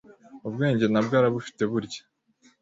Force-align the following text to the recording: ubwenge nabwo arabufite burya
ubwenge 0.47 0.85
nabwo 0.89 1.13
arabufite 1.19 1.61
burya 1.71 2.01